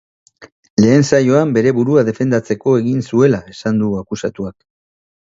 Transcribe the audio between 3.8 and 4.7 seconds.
du akusatuak.